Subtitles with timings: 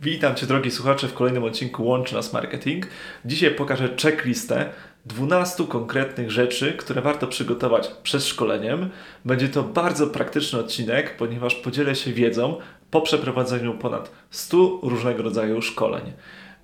[0.00, 2.86] Witam Cię drogi słuchacze w kolejnym odcinku Łączy Nas Marketing.
[3.24, 4.72] Dzisiaj pokażę checklistę
[5.06, 8.90] 12 konkretnych rzeczy, które warto przygotować przed szkoleniem.
[9.24, 12.56] Będzie to bardzo praktyczny odcinek, ponieważ podzielę się wiedzą
[12.90, 16.12] po przeprowadzeniu ponad 100 różnego rodzaju szkoleń.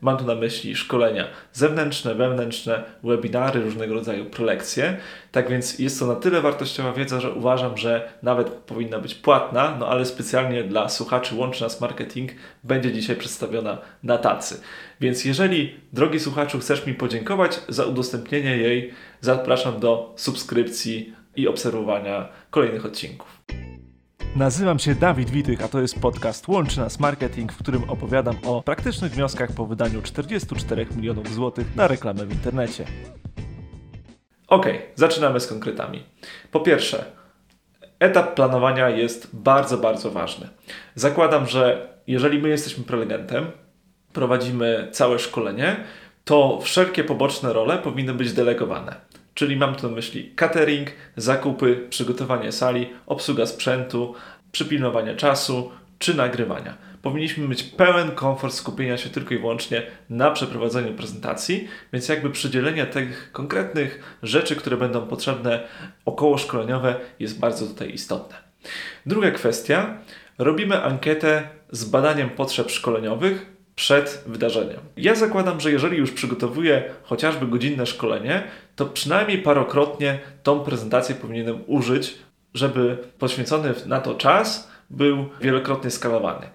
[0.03, 4.97] Mam tu na myśli szkolenia zewnętrzne, wewnętrzne, webinary, różnego rodzaju prelekcje.
[5.33, 9.77] Tak więc jest to na tyle wartościowa wiedza, że uważam, że nawet powinna być płatna,
[9.81, 12.31] no ale specjalnie dla słuchaczy Łączy Nas Marketing
[12.65, 14.61] będzie dzisiaj przedstawiona na tacy.
[15.01, 22.29] Więc jeżeli, drogi słuchaczu, chcesz mi podziękować za udostępnienie jej, zapraszam do subskrypcji i obserwowania
[22.51, 23.62] kolejnych odcinków.
[24.37, 28.63] Nazywam się Dawid Witych, a to jest podcast Łączy Nas Marketing, w którym opowiadam o
[28.63, 32.85] praktycznych wnioskach po wydaniu 44 milionów złotych na reklamę w internecie.
[34.49, 36.03] Ok, zaczynamy z konkretami.
[36.51, 37.05] Po pierwsze,
[37.99, 40.49] etap planowania jest bardzo, bardzo ważny.
[40.95, 43.47] Zakładam, że jeżeli my jesteśmy prelegentem,
[44.13, 45.77] prowadzimy całe szkolenie,
[46.25, 49.13] to wszelkie poboczne role powinny być delegowane.
[49.35, 54.15] Czyli mam tu na myśli catering, zakupy, przygotowanie sali, obsługa sprzętu,
[54.53, 56.77] przypilnowanie czasu czy nagrywania.
[57.03, 62.87] Powinniśmy mieć pełen komfort skupienia się tylko i wyłącznie na przeprowadzeniu prezentacji, więc jakby przydzielenie
[62.87, 65.69] tych konkretnych rzeczy, które będą potrzebne
[66.05, 68.37] około szkoleniowe jest bardzo tutaj istotne.
[69.07, 69.99] Druga kwestia,
[70.39, 74.81] robimy ankietę z badaniem potrzeb szkoleniowych przed wydarzeniem.
[74.97, 78.43] Ja zakładam, że jeżeli już przygotowuję chociażby godzinne szkolenie,
[78.77, 82.19] to przynajmniej parokrotnie tą prezentację powinienem użyć,
[82.55, 86.47] żeby poświęcony na to czas był wielokrotnie skalowany.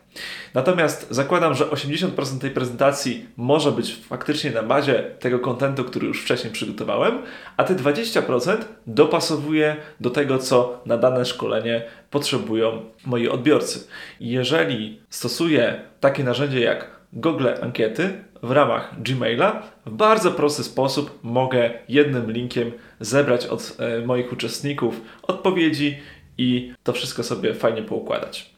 [0.53, 6.21] Natomiast zakładam, że 80% tej prezentacji może być faktycznie na bazie tego kontentu, który już
[6.21, 7.21] wcześniej przygotowałem,
[7.57, 13.87] a te 20% dopasowuję do tego, co na dane szkolenie potrzebują moi odbiorcy.
[14.19, 21.69] Jeżeli stosuję takie narzędzie jak Google Ankiety w ramach Gmaila w bardzo prosty sposób mogę
[21.89, 25.97] jednym linkiem zebrać od e, moich uczestników odpowiedzi
[26.37, 28.53] i to wszystko sobie fajnie poukładać.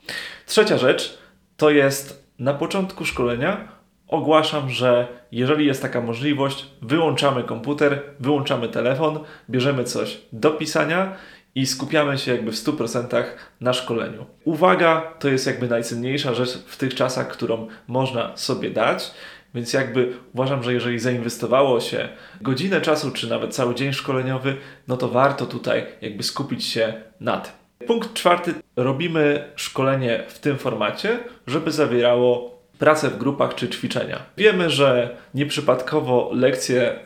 [0.46, 1.18] Trzecia rzecz
[1.58, 9.20] to jest na początku szkolenia ogłaszam, że jeżeli jest taka możliwość, wyłączamy komputer, wyłączamy telefon,
[9.50, 11.16] bierzemy coś do pisania
[11.56, 13.24] i skupiamy się jakby w 100%
[13.62, 14.26] na szkoleniu.
[14.44, 19.12] Uwaga to jest jakby najcenniejsza rzecz w tych czasach, którą można sobie dać.
[19.56, 22.10] Więc jakby uważam, że jeżeli zainwestowało się
[22.42, 24.56] godzinę czasu, czy nawet cały dzień szkoleniowy,
[24.88, 27.54] no to warto tutaj jakby skupić się na tym.
[27.88, 28.54] Punkt czwarty.
[28.76, 34.20] Robimy szkolenie w tym formacie, żeby zawierało pracę w grupach czy ćwiczenia.
[34.38, 37.00] Wiemy, że nieprzypadkowo lekcje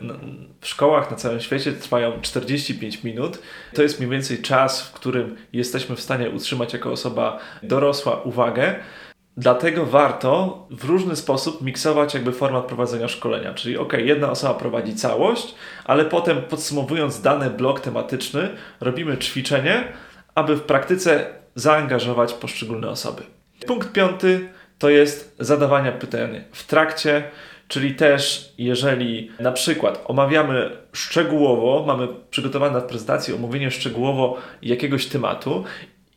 [0.60, 3.38] w szkołach na całym świecie trwają 45 minut.
[3.74, 8.74] To jest mniej więcej czas, w którym jesteśmy w stanie utrzymać jako osoba dorosła uwagę.
[9.36, 13.54] Dlatego warto w różny sposób miksować jakby format prowadzenia szkolenia.
[13.54, 18.48] Czyli ok, jedna osoba prowadzi całość, ale potem podsumowując dany blok tematyczny,
[18.80, 19.92] robimy ćwiczenie,
[20.34, 23.22] aby w praktyce zaangażować poszczególne osoby.
[23.66, 27.22] Punkt piąty to jest zadawanie pytań w trakcie,
[27.68, 35.64] czyli też jeżeli na przykład omawiamy szczegółowo, mamy przygotowane na prezentacji omówienie szczegółowo jakiegoś tematu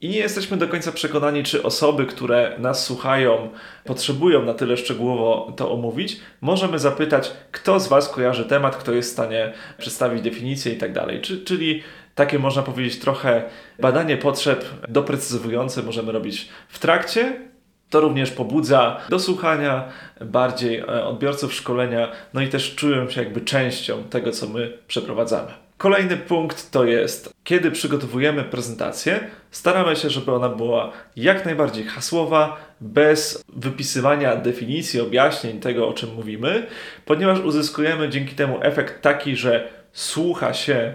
[0.02, 3.50] i nie jesteśmy do końca przekonani, czy osoby, które nas słuchają,
[3.86, 6.20] potrzebują na tyle szczegółowo to omówić.
[6.42, 10.94] Możemy zapytać, kto z Was kojarzy temat, kto jest w stanie przedstawić definicję i tak
[10.94, 11.22] dalej.
[11.22, 11.84] Czyli
[12.16, 13.44] takie można powiedzieć trochę
[13.80, 17.48] badanie potrzeb doprecyzowujące możemy robić w trakcie.
[17.90, 19.90] To również pobudza do słuchania
[20.22, 25.67] bardziej e, odbiorców szkolenia, no i też czują się jakby częścią tego, co my przeprowadzamy.
[25.78, 29.20] Kolejny punkt to jest, kiedy przygotowujemy prezentację,
[29.52, 36.14] staramy się, żeby ona była jak najbardziej hasłowa, bez wypisywania definicji, objaśnień tego, o czym
[36.14, 36.68] mówimy,
[37.06, 40.94] ponieważ uzyskujemy dzięki temu efekt taki, że słucha się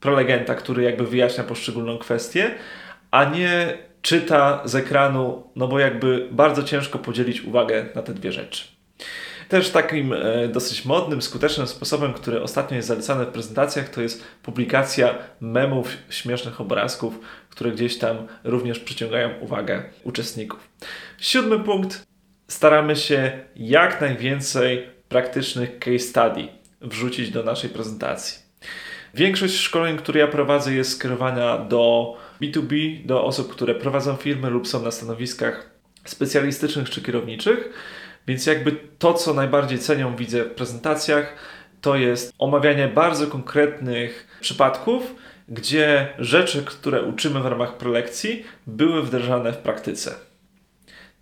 [0.00, 2.50] prelegenta, który jakby wyjaśnia poszczególną kwestię,
[3.10, 8.32] a nie czyta z ekranu, no bo jakby bardzo ciężko podzielić uwagę na te dwie
[8.32, 8.81] rzeczy.
[9.52, 14.24] Też takim e, dosyć modnym, skutecznym sposobem, który ostatnio jest zalecany w prezentacjach, to jest
[14.42, 17.18] publikacja memów, śmiesznych obrazków,
[17.50, 20.68] które gdzieś tam również przyciągają uwagę uczestników.
[21.18, 22.06] Siódmy punkt.
[22.48, 26.48] Staramy się jak najwięcej praktycznych case study
[26.80, 28.38] wrzucić do naszej prezentacji.
[29.14, 34.68] Większość szkoleń, które ja prowadzę, jest skierowana do B2B, do osób, które prowadzą firmy lub
[34.68, 35.70] są na stanowiskach
[36.04, 37.72] specjalistycznych czy kierowniczych.
[38.26, 41.36] Więc jakby to, co najbardziej cenią widzę w prezentacjach,
[41.80, 45.14] to jest omawianie bardzo konkretnych przypadków,
[45.48, 50.14] gdzie rzeczy, które uczymy w ramach prelekcji, były wdrażane w praktyce.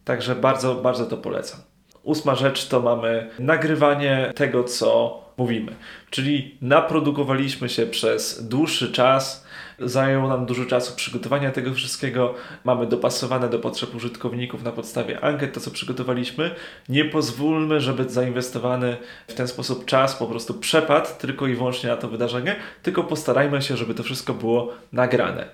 [0.05, 1.61] Także bardzo, bardzo to polecam.
[2.03, 5.73] ósma rzecz to mamy nagrywanie tego, co mówimy.
[6.11, 9.47] Czyli naprodukowaliśmy się przez dłuższy czas,
[9.81, 12.35] zajęło nam dużo czasu przygotowania tego wszystkiego,
[12.65, 16.55] mamy dopasowane do potrzeb użytkowników na podstawie ankiet to, co przygotowaliśmy.
[16.89, 18.97] Nie pozwólmy, żeby zainwestowany
[19.29, 23.63] w ten sposób czas po prostu przepadł tylko i wyłącznie na to wydarzenie, tylko postarajmy
[23.63, 25.49] się, żeby to wszystko było nagrane.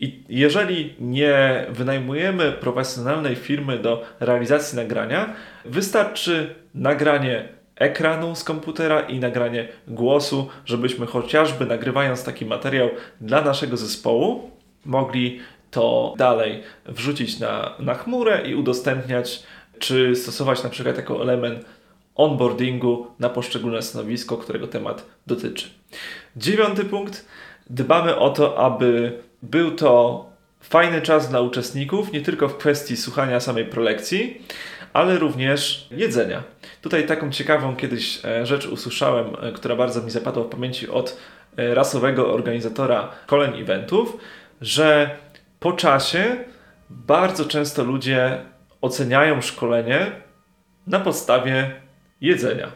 [0.00, 5.34] I jeżeli nie wynajmujemy profesjonalnej firmy do realizacji nagrania,
[5.64, 12.88] wystarczy nagranie ekranu z komputera i nagranie głosu, żebyśmy chociażby nagrywając taki materiał
[13.20, 14.50] dla naszego zespołu
[14.84, 15.40] mogli
[15.70, 19.42] to dalej wrzucić na, na chmurę i udostępniać,
[19.78, 21.64] czy stosować na przykład jako element
[22.14, 25.70] onboardingu na poszczególne stanowisko, którego temat dotyczy.
[26.36, 27.26] Dziewiąty punkt.
[27.70, 30.26] Dbamy o to, aby był to
[30.60, 34.42] fajny czas dla uczestników, nie tylko w kwestii słuchania samej prelekcji,
[34.96, 36.42] ale również jedzenia.
[36.82, 41.16] Tutaj taką ciekawą kiedyś e, rzecz usłyszałem, e, która bardzo mi zapadła w pamięci od
[41.56, 44.16] e, rasowego organizatora koleń eventów,
[44.60, 45.16] że
[45.60, 46.36] po czasie
[46.90, 48.38] bardzo często ludzie
[48.80, 50.12] oceniają szkolenie
[50.86, 51.70] na podstawie
[52.20, 52.72] jedzenia.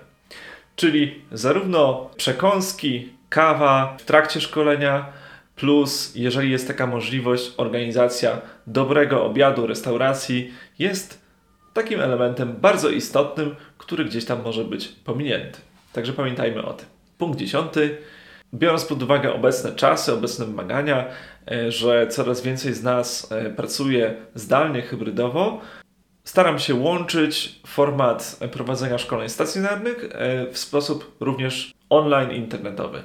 [0.76, 5.12] Czyli zarówno przekąski, kawa w trakcie szkolenia,
[5.56, 11.19] plus jeżeli jest taka możliwość, organizacja dobrego obiadu, restauracji jest
[11.72, 15.60] takim elementem bardzo istotnym, który gdzieś tam może być pominięty.
[15.92, 16.86] Także pamiętajmy o tym.
[17.18, 17.98] Punkt dziesiąty.
[18.54, 21.06] Biorąc pod uwagę obecne czasy, obecne wymagania,
[21.50, 25.60] e, że coraz więcej z nas e, pracuje zdalnie, hybrydowo,
[26.24, 33.02] staram się łączyć format prowadzenia szkoleń stacjonarnych e, w sposób również online internetowy.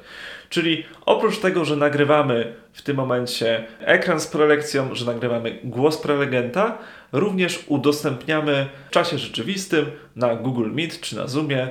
[0.50, 6.78] Czyli oprócz tego, że nagrywamy w tym momencie ekran z prelekcją, że nagrywamy głos prelegenta,
[7.12, 9.86] również udostępniamy w czasie rzeczywistym
[10.16, 11.70] na Google Meet czy na Zoomie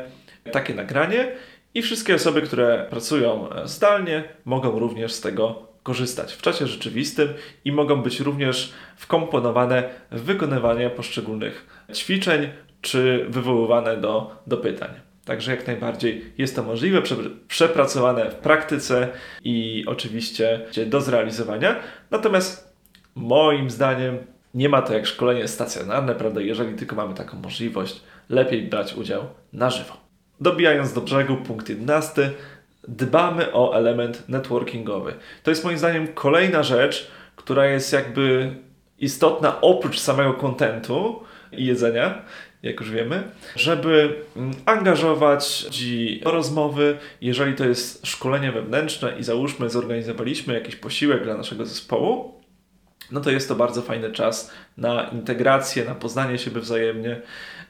[0.52, 1.32] takie nagranie
[1.74, 7.28] i wszystkie osoby, które pracują zdalnie, mogą również z tego korzystać w czasie rzeczywistym
[7.64, 12.48] i mogą być również wkomponowane w wykonywanie poszczególnych ćwiczeń
[12.80, 15.13] czy wywoływane do, do pytań.
[15.24, 17.02] Także jak najbardziej jest to możliwe,
[17.48, 19.08] przepracowane w praktyce
[19.44, 21.76] i oczywiście do zrealizowania.
[22.10, 22.74] Natomiast
[23.14, 24.18] moim zdaniem
[24.54, 26.40] nie ma to jak szkolenie stacjonarne, prawda?
[26.40, 29.22] Jeżeli tylko mamy taką możliwość, lepiej brać udział
[29.52, 29.96] na żywo.
[30.40, 32.30] Dobijając do brzegu, punkt 11.
[32.88, 35.14] Dbamy o element networkingowy.
[35.42, 38.54] To jest moim zdaniem kolejna rzecz, która jest jakby
[38.98, 41.22] istotna oprócz samego kontentu
[41.52, 42.22] i jedzenia,
[42.64, 43.22] jak już wiemy,
[43.56, 50.76] żeby mm, angażować ludzi do rozmowy, jeżeli to jest szkolenie wewnętrzne i załóżmy zorganizowaliśmy jakiś
[50.76, 52.40] posiłek dla naszego zespołu,
[53.10, 57.20] no to jest to bardzo fajny czas na integrację, na poznanie siebie wzajemnie.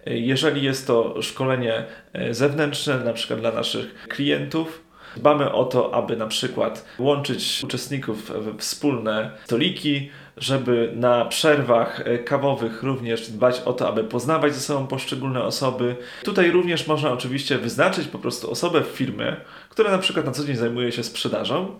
[0.07, 4.84] Jeżeli jest to szkolenie e, zewnętrzne, na przykład dla naszych klientów,
[5.17, 12.19] Dbamy o to, aby na przykład łączyć uczestników w wspólne stoliki, żeby na przerwach e,
[12.19, 15.97] kawowych również dbać o to, aby poznawać ze sobą poszczególne osoby.
[16.23, 19.37] Tutaj również można oczywiście wyznaczyć po prostu osobę w firmie,
[19.69, 21.79] która na przykład na co dzień zajmuje się sprzedażą,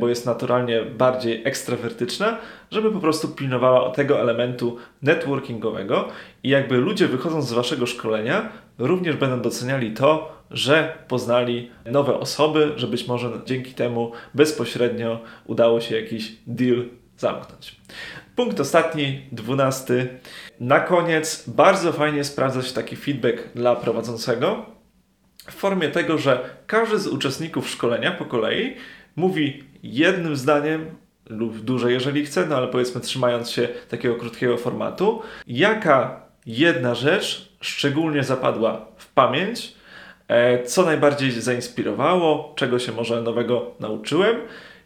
[0.00, 2.38] bo jest naturalnie bardziej ekstrawertyczna,
[2.70, 6.08] żeby po prostu pilnowała tego elementu networkingowego
[6.42, 8.48] i jakby ludzie wychodząc z waszego szkolenia
[8.78, 15.80] również będą doceniali to, że poznali nowe osoby, że być może dzięki temu bezpośrednio udało
[15.80, 16.84] się jakiś deal
[17.18, 17.76] zamknąć.
[18.36, 20.08] Punkt ostatni, dwunasty.
[20.60, 24.66] Na koniec bardzo fajnie sprawdza się taki feedback dla prowadzącego
[25.46, 28.76] w formie tego, że każdy z uczestników szkolenia po kolei
[29.16, 30.86] mówi jednym zdaniem
[31.26, 37.52] lub dłużej, jeżeli chce, no ale powiedzmy trzymając się takiego krótkiego formatu, jaka jedna rzecz
[37.60, 39.74] szczególnie zapadła w pamięć,
[40.66, 44.36] co najbardziej zainspirowało, czego się może nowego nauczyłem.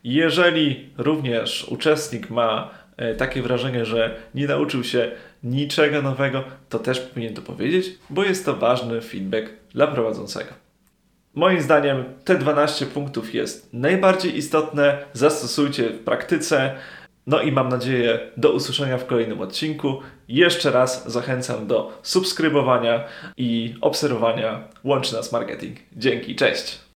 [0.04, 5.11] Jeżeli również uczestnik ma e, takie wrażenie, że nie nauczył się
[5.42, 10.50] niczego nowego, to też powinien to powiedzieć, bo jest to ważny feedback dla prowadzącego.
[11.35, 14.99] Moim zdaniem te 12 punktów jest najbardziej istotne.
[15.12, 16.75] Zastosujcie w praktyce.
[17.29, 20.01] No i mam nadzieję do usłyszenia w kolejnym odcinku.
[20.29, 23.05] Jeszcze raz zachęcam do subskrybowania
[23.37, 25.79] i obserwowania Łączy Nas Marketing.
[25.97, 26.79] Dzięki, cześć!